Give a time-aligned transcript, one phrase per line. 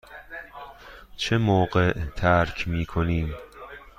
[1.17, 3.33] چه موقع ترک می کنیم؟